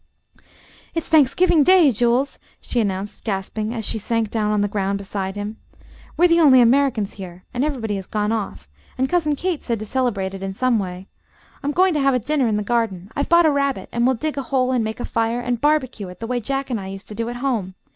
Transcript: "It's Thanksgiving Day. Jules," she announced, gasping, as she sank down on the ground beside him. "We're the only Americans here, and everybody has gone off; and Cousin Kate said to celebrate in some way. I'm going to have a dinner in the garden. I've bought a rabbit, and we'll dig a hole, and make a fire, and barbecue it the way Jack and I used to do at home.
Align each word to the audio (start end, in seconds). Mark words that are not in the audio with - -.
"It's 0.95 1.07
Thanksgiving 1.07 1.61
Day. 1.63 1.91
Jules," 1.91 2.39
she 2.59 2.79
announced, 2.79 3.23
gasping, 3.23 3.71
as 3.71 3.85
she 3.85 3.99
sank 3.99 4.31
down 4.31 4.51
on 4.51 4.61
the 4.61 4.67
ground 4.67 4.97
beside 4.97 5.35
him. 5.35 5.57
"We're 6.17 6.27
the 6.27 6.39
only 6.39 6.59
Americans 6.59 7.13
here, 7.13 7.43
and 7.53 7.63
everybody 7.63 7.97
has 7.97 8.07
gone 8.07 8.31
off; 8.31 8.67
and 8.97 9.07
Cousin 9.07 9.35
Kate 9.35 9.61
said 9.63 9.77
to 9.77 9.85
celebrate 9.85 10.33
in 10.33 10.55
some 10.55 10.79
way. 10.79 11.07
I'm 11.61 11.71
going 11.71 11.93
to 11.93 11.99
have 12.01 12.15
a 12.15 12.19
dinner 12.19 12.47
in 12.47 12.57
the 12.57 12.63
garden. 12.63 13.11
I've 13.15 13.29
bought 13.29 13.45
a 13.45 13.51
rabbit, 13.51 13.89
and 13.91 14.07
we'll 14.07 14.15
dig 14.15 14.39
a 14.39 14.49
hole, 14.49 14.71
and 14.71 14.83
make 14.83 14.99
a 14.99 15.05
fire, 15.05 15.39
and 15.39 15.61
barbecue 15.61 16.07
it 16.07 16.19
the 16.19 16.25
way 16.25 16.39
Jack 16.39 16.71
and 16.71 16.79
I 16.79 16.87
used 16.87 17.07
to 17.09 17.13
do 17.13 17.29
at 17.29 17.35
home. 17.35 17.75